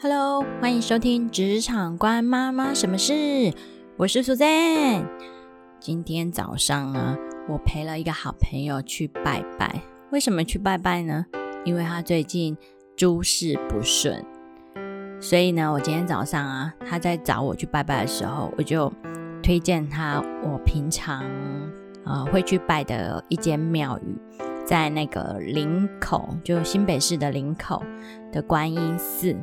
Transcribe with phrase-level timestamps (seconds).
[0.00, 3.12] Hello，欢迎收听《职场关妈妈什么事》，
[3.96, 5.04] 我是苏 n
[5.80, 7.16] 今天早上呢，
[7.48, 9.82] 我陪了一个好朋友去拜拜。
[10.12, 11.26] 为什么去拜拜呢？
[11.64, 12.56] 因为他最近
[12.96, 14.24] 诸事不顺，
[15.20, 18.92] 所以呢，我今天早上啊，他在找我去拜拜的时候，我就
[19.42, 21.24] 推荐他我平常
[22.04, 24.16] 呃会去拜的一间庙宇，
[24.64, 27.82] 在那个林口，就新北市的林口
[28.30, 29.36] 的观音寺。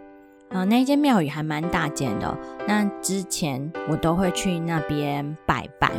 [0.55, 2.37] 啊，那间庙宇还蛮大间的。
[2.65, 5.91] 那之前我都会去那边拜拜。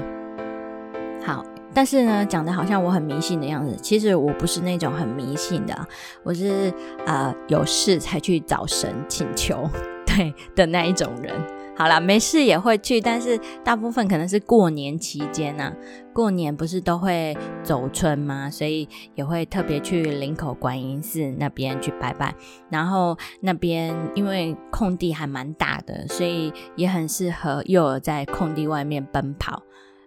[1.22, 3.76] 好，但是呢，讲的好像我很迷信的样子。
[3.76, 5.88] 其实我不是那种很迷信的，
[6.22, 6.72] 我是
[7.04, 9.68] 呃有事才去找神请求，
[10.06, 11.34] 对的那一种人。
[11.76, 15.72] 好了，没事也会去，但是大部分可能是过年期间呐。
[16.14, 18.50] 过年不是都会走春吗？
[18.50, 22.34] 所以也会特别去林口观音寺那边去拜拜。
[22.70, 29.62] 然后那边因为空地还蛮大的，所以也很适合幼儿在空地外面奔跑。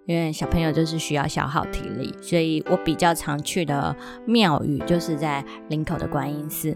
[0.08, 3.96] 因为小朋友就是需要消耗体力，所以我比较常去的
[4.26, 6.76] 庙宇就是在林口的观音寺。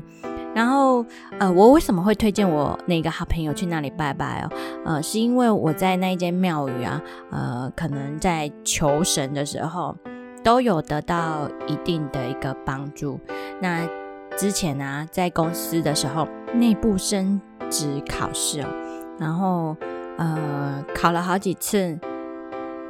[0.56, 1.06] 然后，
[1.40, 4.50] 呃，我为什么会推荐我那个好朋友去那里拜拜哦？
[4.86, 7.02] 呃，是因为我在那一间庙宇啊，
[7.32, 9.96] 呃，可能在求神的时候
[10.44, 13.20] 都有得到一定的一个帮助。
[13.60, 13.88] 那
[14.38, 18.68] 之前呢，在公司的时候，内部升职考试哦，
[19.20, 19.76] 然后
[20.18, 21.98] 呃，考了好几次。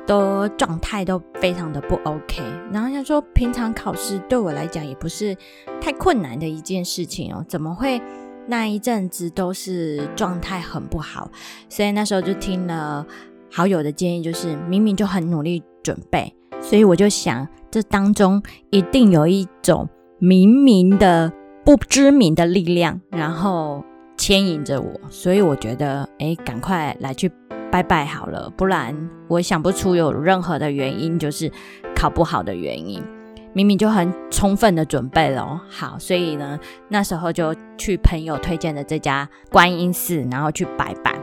[0.06, 5.36] 都状态都非常的不 OK，然后他说平常考试对我来讲也不是
[5.80, 8.02] 太困难的一件事情哦，怎么会
[8.48, 11.30] 那一阵子都是状态很不好？
[11.70, 13.06] 所以那时候就听了
[13.52, 19.88] 好友的建议，就是明明就很努力准备，所以我就想这当中一定有一种
[20.20, 21.32] 明明的
[21.64, 23.84] 不知名的力量，然后
[24.18, 27.32] 牵引着我，所以我觉得哎，赶快来去。
[27.74, 28.96] 拜拜好了，不然
[29.28, 31.52] 我想不出有任何的原因，就是
[31.96, 33.04] 考不好的原因。
[33.52, 41.16] 明明就很充分的准备了，好，所以呢，那时候就去朋友推荐的这家观音寺，然后去拜拜。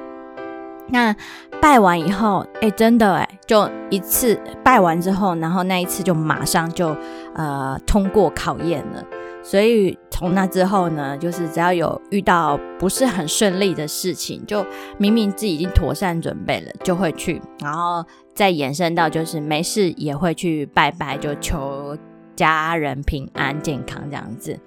[0.88, 1.14] 那
[1.62, 6.96] 拜完以后，哎，真的哎，就一次拜完之后，然后那一次就马上就
[7.36, 9.04] 呃通过考验了。
[9.42, 14.64] 所以从那之后呢，就是只要有遇到不是很顺利的事情，就
[14.98, 21.96] 明明自己已经妥善准备了，就会去，然后再延伸到就是没事也会去拜拜，就求
[22.36, 24.58] 家人平安健康这样子。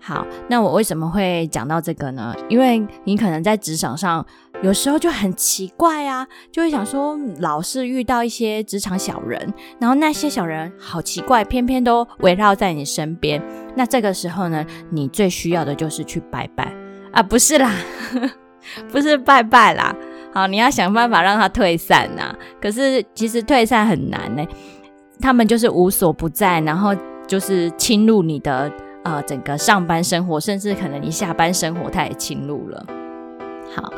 [0.00, 2.34] 好，那我为什么会讲到这个呢？
[2.48, 4.24] 因为你可能在职场上
[4.62, 13.42] 有时候就很奇怪啊，就会想说，老是遇到一些职场小人，然后那些小人好奇怪，偏偏都围绕在你身边。
[13.74, 16.72] 那这个时候呢，你最需要的就是去拜拜
[17.12, 17.74] 啊，不是啦，
[18.90, 19.94] 不是拜拜啦。
[20.32, 22.34] 好，你要想办法让他退散呐。
[22.62, 24.46] 可是其实退散很难呢，
[25.20, 26.94] 他们就是无所不在，然后
[27.26, 28.72] 就是侵入你的。
[29.08, 32.86] 呃，整个上班生活，甚至可能你下班生活，他也侵入了。
[33.74, 33.90] 好，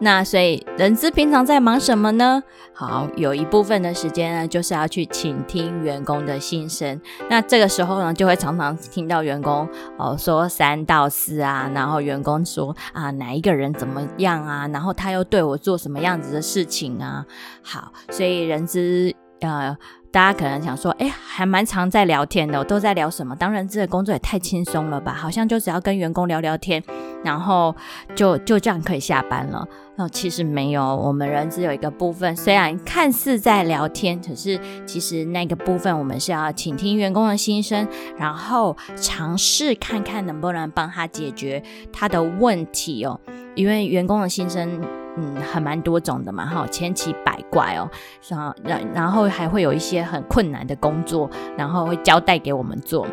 [0.00, 2.42] 那所以人资平常在忙什么呢？
[2.72, 7.00] 好，有一部分的时间呢，就是要去倾听员工的心声。
[7.30, 9.68] 那这个时候呢，就会常常听到员工
[9.98, 17.24] 哦说三到四啊，然后员工说啊哪一个人怎么样啊，然后他又对我做什么样子的事情啊。
[17.62, 19.76] 好，所以人资呃。
[20.16, 23.36] 大家可能想说，哎，还蛮常在聊天的，都在聊什么？
[23.36, 25.12] 当然，这个工作也太轻松了吧？
[25.12, 26.82] 好像就只要跟员工聊聊天，
[27.22, 27.76] 然后
[28.14, 29.68] 就就这样可以下班了。
[29.96, 41.62] 那其实没有，我们人只有一个部分，虽然看似在聊天，可是其实那个部分我们是要倾听员工的心声，然后尝试看看能不能帮他解决
[41.92, 43.20] 他的问题哦。
[43.54, 44.80] 因为员工的心声。
[45.16, 47.88] 嗯，很蛮多种的嘛，哈，千奇百怪哦，
[48.28, 53.06] 然然然后还会有一些很困难的工作，然后会交代给我们做，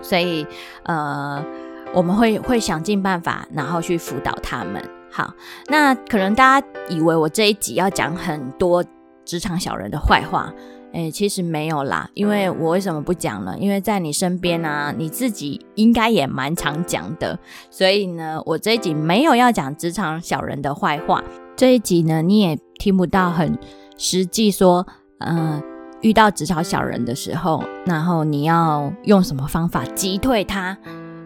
[0.00, 0.46] 所以
[0.84, 1.44] 呃，
[1.92, 4.82] 我们会会想尽办法，然后去辅导他们。
[5.10, 5.32] 好，
[5.68, 8.84] 那可能大家以为我这一集要讲很多
[9.24, 10.52] 职场小人的坏话。
[10.92, 13.54] 哎，其实没有啦，因为我为什么不讲呢？
[13.58, 17.38] 因为在你身边啊，你自己应该也蛮常讲的，
[17.70, 21.22] 所以呢，我这一集没有要讲职场小人的坏话。
[21.56, 23.58] 这一集呢，你也听不到很
[23.96, 24.86] 实际说，
[25.18, 25.62] 嗯，
[26.00, 30.78] 遇到职场小人的时候，然后你要用什么方法击退他？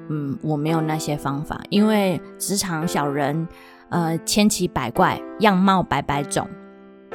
[0.09, 3.47] 嗯，我没有那些方法，因为职场小人，
[3.91, 6.49] 呃，千奇百怪，样貌百百种。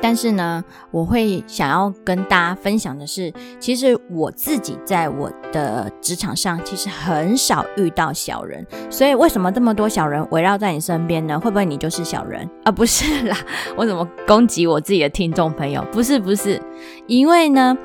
[0.01, 8.65] 但是呢，我会想要跟大家分享的是，其实我自己在我的职场上，其实很少遇到小人。
[8.89, 11.39] 所以为什么这么多小人围绕在你身边呢？
[11.39, 12.71] 会不会你就是小人啊？
[12.71, 13.35] 不是啦，
[13.75, 15.83] 我怎么攻击我自己的听众朋友？
[15.91, 16.61] 不是不是，
[17.07, 17.75] 因为呢，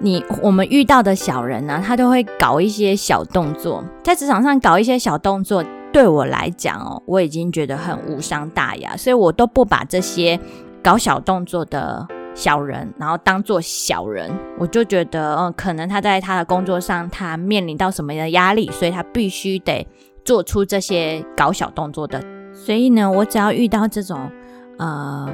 [0.00, 10.38] 你我们遇到的小人呢，他都会搞一些小动作，在职场上搞一些小动作，对我来讲哦，我已经觉得很无伤大雅，所以我都不把这些。
[10.84, 19.88] 搞小动作的小人，然后当做小人，我就觉得，嗯，可能他在他的工作上，他面临到什么样的压力，所以他必须得
[20.26, 22.22] 做出这些搞小动作的。
[22.52, 24.30] 所以呢，我只要遇到这种
[24.76, 25.26] 呃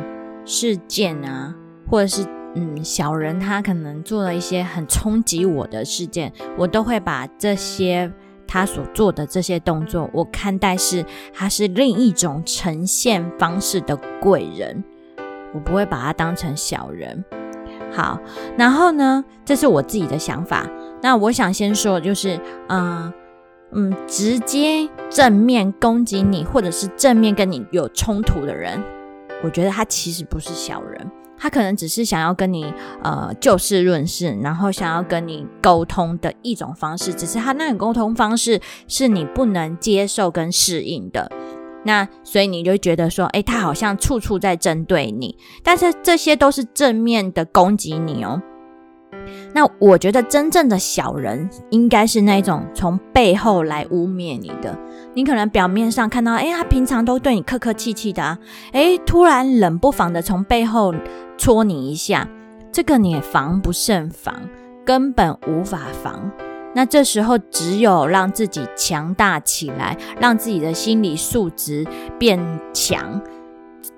[0.44, 1.53] 事件啊，
[1.91, 2.25] 或者是
[2.55, 8.12] 嗯小人，他可能做了一些很冲击我的事件，我都会把这些
[8.46, 11.05] 他所做的这些动作，我看待是
[11.35, 14.85] 他是另一种呈现方式的贵人。
[15.55, 17.25] 我不会把他当成小人，
[17.93, 18.19] 好，
[18.56, 20.69] 然后呢，这是我自己的想法。
[21.02, 22.38] 那我想先说，就是，
[22.69, 23.12] 嗯
[23.73, 28.82] 嗯，直接正面攻击你，或者是正面跟你有冲突的人，
[29.43, 32.73] 我觉得他其实不是小人，他可能只是想要跟你
[33.03, 41.31] 呃就事论事，然后想要跟你沟通的一种方式，只是他那种沟通方式是你不能接受跟适应的。
[41.85, 48.41] 那所以你就觉得说，哎，他好像处处在针对你，但是这些都是正面的攻击你哦。
[49.53, 54.77] 那我觉得真正的小人应该是那种从背后来污蔑你的。
[55.15, 58.38] 你可能表面上看到，哎，他平常都对你客客气气的啊，
[58.73, 60.94] 哎，突然冷不防的从背后
[61.37, 62.29] 戳你一下，
[62.73, 64.35] 这个你也防不胜防，
[64.85, 66.31] 根本无法防。
[66.72, 71.84] 那这时候，只有让自己强大起来，让自己的心理素质
[72.19, 72.38] 变
[72.72, 73.20] 强，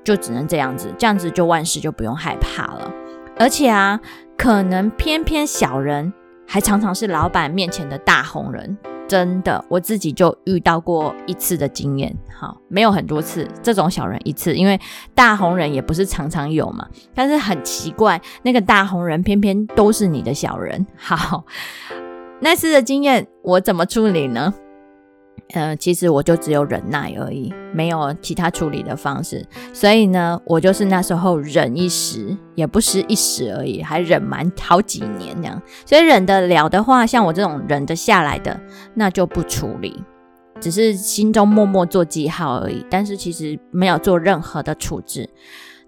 [0.02, 0.92] 就只能这样子。
[0.96, 2.90] 这样子就万事就不用害怕了。
[3.38, 4.00] 而且啊，
[4.38, 6.12] 可能偏偏小人
[6.46, 8.78] 还常常是老板面前的大红人。
[9.06, 12.16] 真的，我自己就遇到过一次的经验。
[12.34, 14.80] 好，没有很多次这种小人一次，因为
[15.14, 16.88] 大红人也不是常常有嘛。
[17.14, 20.86] 但是很奇怪，那个大红人偏偏都是你的小人。
[20.96, 21.44] 好。
[22.44, 24.53] 那次的经验，我怎么处理呢？
[25.55, 29.47] 呃，其实我就只有忍耐而已，没有其他处理的方式。
[29.73, 35.62] 所以呢，我就是那时候忍一时，也不是一时而已，还忍蛮好几年这样。
[35.87, 38.59] 所以忍得了的话，像我这种忍得下来的，
[38.94, 40.03] 那就不处理，
[40.59, 42.85] 只是心中默默做记号而已。
[42.91, 45.31] 但是其实没有做任何的处置。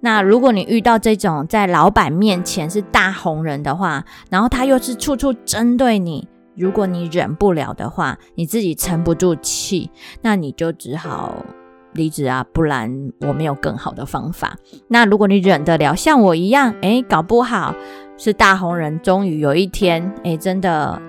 [0.00, 6.28] 那如果你遇到这种在老板面前是大红人的话，然后他又是处处针对你。
[6.56, 9.90] 如果你忍不了的话，你自己沉不住气，
[10.22, 11.44] 那你就只好
[11.92, 14.56] 离职啊，不然我没有更好的方法。
[14.88, 17.74] 那如果你忍得了，像我一样，诶，搞不好
[18.16, 21.00] 是大红人，终于有一天，诶，真的，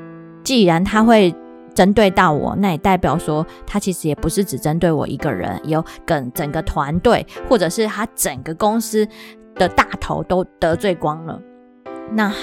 [0.44, 1.36] 既然他会
[1.74, 9.08] 针对到我，那也代表说他其实也不是只针对我一个人，有跟整个团队，或者是他整个公司
[9.54, 11.40] 的大头都得罪光了，
[12.12, 12.34] 那。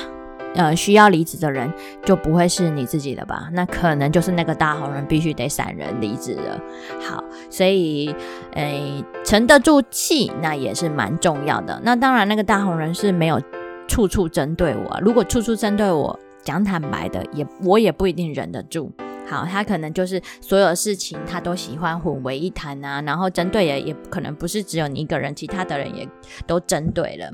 [0.55, 1.73] 呃，需要离职的人
[2.05, 3.49] 就不会是你自己的吧？
[3.53, 6.61] 那可能就是那个大红人必须得闪人离职了。
[7.01, 8.15] 好，所以，
[8.53, 11.81] 诶，沉得住气那也是蛮重要的。
[11.83, 13.41] 那当然，那个大红人是没有
[13.89, 15.01] 处处针对我。
[15.01, 18.93] 如果处处针对我，讲坦白的，也我也不一定忍得住。
[19.27, 26.07] 好，他可能就是所有事情他都喜欢混为一谈啊，然后针对也也可能不是只有你一个人，其他的人也
[26.47, 27.33] 都针对了。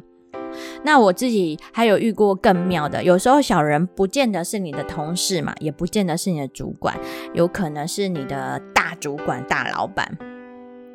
[0.85, 6.97] 那我自己还有遇过更妙的，有时候小人不见得是你的同事嘛，也不见得是你的主管，
[7.35, 10.17] 有可能是你的大主管、大老板。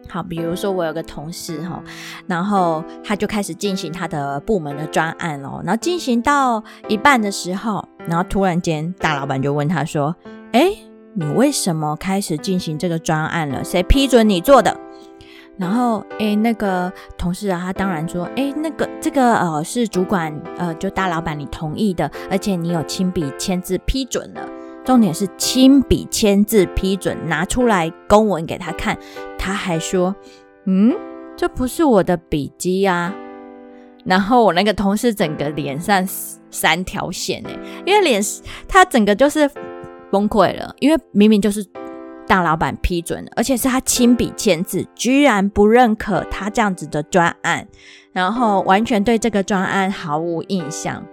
[0.09, 1.81] 好，比如说我有个同事哈，
[2.27, 10.13] 然后他就开始进行他的部门的专案咯，然后进行到一半的时候，然后突然间大老板就问他说
[10.51, 10.75] ：“哎，
[11.13, 13.63] 你为什么开始进行这个专案了？
[13.63, 14.77] 谁批准你做的？”
[15.55, 24.41] 然后，诶，那个同事啊，他当然说，诶，那个这个呃是主管呃就大老板你同意的，而且你有亲笔签字批准了。
[24.83, 28.97] 重点是亲笔签字批准，拿出来公文给他看，
[29.37, 30.15] 他还说，
[30.65, 30.93] 嗯，
[31.37, 33.13] 这不是我的笔记啊。
[34.03, 36.03] 然后我那个同事整个脸上
[36.49, 38.21] 三条线诶，因为脸
[38.67, 39.49] 他整个就是
[40.11, 41.63] 崩溃了，因为明明就是。
[42.27, 47.67] 大老板批准，而且是他亲笔签字，居然不认可他这样子的专案，
[48.11, 51.03] 然后完全对这个专案毫无印象。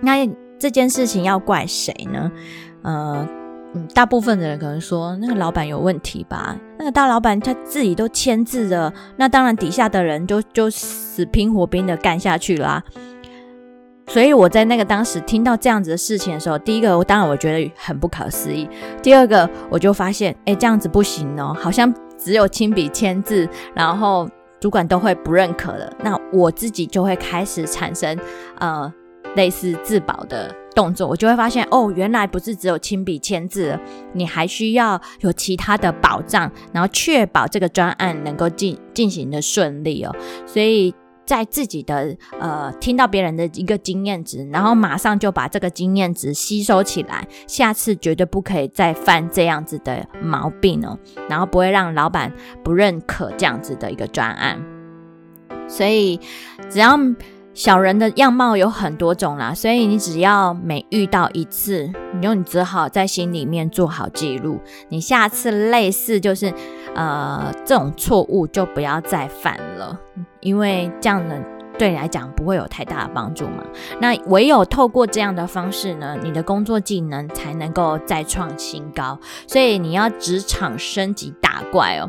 [0.00, 2.30] 那这件事情要怪谁呢？
[2.82, 3.26] 呃，
[3.74, 6.56] 嗯，大部分的人可能说那个老板有问题吧？
[6.78, 12.82] 那个大老板他自己都签字了，那当然底下的人就就死拼活拼的干下去啦。
[14.06, 18.68] 所以我在那个当时听到这样子的事情的时候，第一个我当然我觉得很不可思议，
[19.02, 24.28] 第二个我就发现，哎，这样子不行哦，好像只有亲笔签字，然后
[24.60, 28.18] 主管都会不认可的，那我自己就会开始产生
[28.58, 28.92] 呃
[29.36, 30.54] 类似自保的。
[30.74, 33.78] 动作，我就会发现哦，原来不是只有亲笔签字，
[34.12, 40.12] 你还需要有其他的保障，然后确保这个专案能够进进行的顺利哦。
[40.44, 40.92] 所以
[41.26, 54.62] 在自己的呃听到别人的一个经验值，然后马上就把这个经验值吸收起来，下次绝对不可以再犯这样子的毛病哦，然后不会让老板不认可这样子的一个专案。
[55.68, 56.20] 所以
[56.68, 56.98] 只要。
[57.54, 64.58] 小人的样貌有很多种啦，所以你只要每遇到一次，你就你只好在心里面做好记录。
[64.88, 66.52] 你下次类似就是
[66.94, 69.98] 呃这种错误就不要再犯了，
[70.40, 71.34] 因为这样呢
[71.76, 73.64] 对你来讲不会有太大的帮助嘛。
[74.00, 79.18] 那唯有透过这样的方式呢，你的工作技能才能够再创新高。
[79.48, 82.08] 所以你要职场升级打怪哦。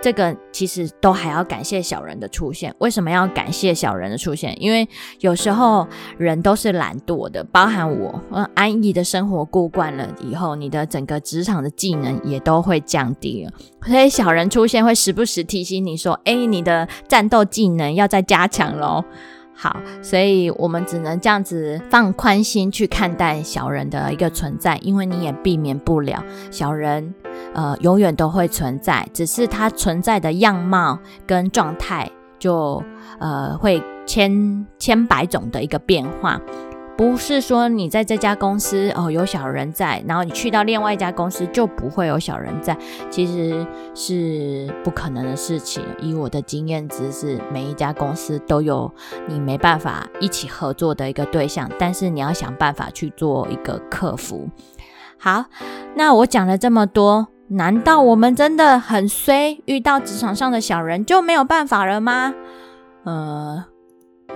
[0.00, 2.74] 这个其实都还要感谢小人的出现。
[2.78, 4.56] 为什么要感谢小人的出现？
[4.62, 4.88] 因为
[5.20, 5.86] 有时候
[6.16, 13.52] 人都是懒惰的，包含我，呃，安逸的生活过惯了以后，你的整个职场的技能也都会降低了。
[13.86, 19.04] 所以小人出现会时不时提醒你说：“哎，你的战斗技能要再加强喽。”
[19.60, 27.12] 好，所以我们只能这样子放宽心去看待小人的一个存在，因为你也避免不了小人，
[27.58, 30.96] 呃，永远都会存在，只是它存在的样貌
[31.26, 32.80] 跟状态就
[33.18, 36.40] 呃会千千百种的一个变化。
[36.96, 42.78] 不是说你在这家公司哦有小人在，然后你去到另外一家公司就不会有小人在，
[43.10, 45.82] 其实是不可能的事情。
[46.00, 48.88] 以我的经验值是，每一家公司都有
[49.26, 54.48] 你没办法一起合作的一个对象，但是你要想办法去做一个克服。
[55.18, 55.46] 好，
[55.96, 62.34] 那我讲了这么多，难道我们真的很衰，遇到职场上的小人就没有办法了吗？
[63.04, 63.64] 呃，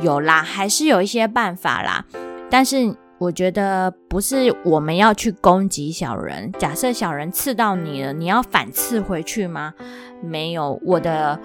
[0.00, 2.06] 有啦，还是有一些办法啦。
[2.50, 6.50] 但是我觉得不是我们要去攻击小人。
[6.58, 9.74] 假设小人刺到你了，你要反刺回去吗？
[10.22, 11.38] 没有，我的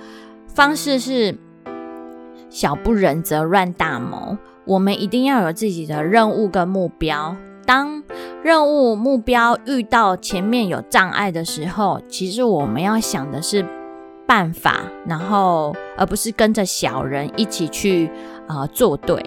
[0.48, 1.38] 方式是
[2.50, 4.38] 小不忍则乱大谋。
[4.64, 7.36] 我们一定要有自己的任务跟目标。
[7.68, 8.02] 当
[8.44, 13.64] 任务目标遇到前面有障碍的时候，其实我们要想的是
[14.26, 18.10] 办法，然后而不是跟着小人一起去
[18.48, 19.22] 啊作对。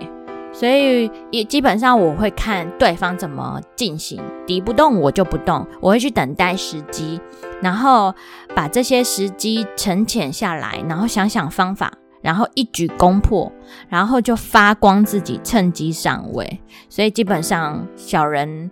[0.52, 7.20] 所以也基本上我会看对方怎么进行，敌不动我就不动，我会去等待时机，
[7.62, 8.12] 然后
[8.52, 11.92] 把这些时机沉潜下来，然后想想方法，
[12.23, 13.50] 然后一举攻破，
[13.89, 16.61] 然后就发光自己，趁机上位。
[16.89, 18.71] 所以基本上小人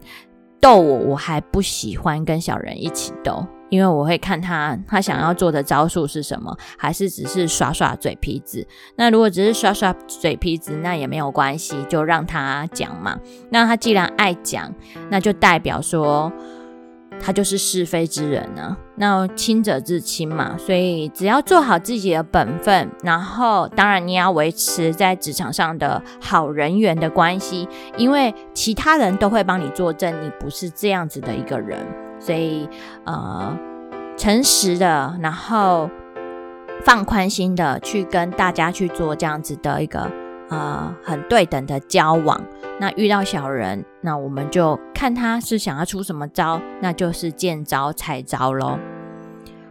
[0.61, 3.47] 斗我，我还不喜欢跟小人一起斗。
[3.71, 8.67] 因为我会看他，他想要做的招数是什么，还是只是耍耍嘴皮子？
[8.97, 13.19] 那如果只是耍耍嘴皮子，那也没有关系，就让他讲嘛。
[13.51, 14.75] 那他既然爱讲，
[15.11, 16.33] 那就代表说
[17.21, 18.77] 他就是是非之人呢。
[18.97, 31.79] 那亲者自亲嘛，所以只要做好自己的本分，然后当然你要维持在职场上的好人缘的关系，因为其他人都会帮你作证，你不是这样子的一个人。
[32.21, 32.69] 所以，
[33.05, 33.57] 呃，
[34.17, 35.89] 诚实的，然后
[36.85, 40.11] 放宽心的去跟大家去做这样子的一个
[40.49, 42.41] 呃很对等的交往。
[42.81, 48.79] 那遇到小人，那我们就看他是想要出什么招，那就是见招拆招喽。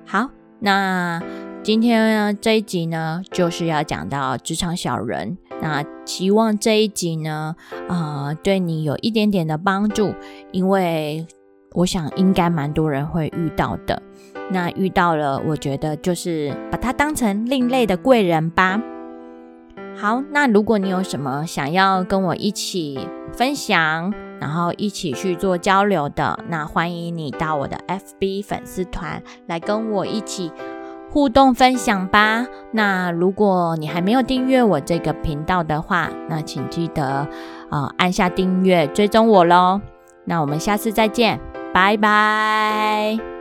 [0.06, 1.22] 好，那
[1.64, 5.38] 今天呢这一集呢，就是要讲到职场小人。
[5.62, 7.56] 那希望这一集呢，
[7.88, 10.14] 啊，对你有一点点的帮助，
[10.52, 11.26] 因为。
[11.74, 14.02] 我想应该蛮多人会遇到的。
[14.50, 18.82] 那遇到了，我觉得就是把它当成另类的贵人吧。
[20.00, 23.00] 好，那如果你有什么想要跟我一起
[23.34, 30.51] 分享，然后一起去做交流的，那欢迎你到我的 FB 粉丝团来跟我一起
[31.10, 32.46] 互动分享吧。
[32.72, 37.27] 那如果你还没有订阅我这个频道的话，那请记得
[37.72, 39.82] 呃按下订阅追踪我喽。
[40.25, 41.39] 那我们下次再见。
[41.74, 43.37] 拜拜。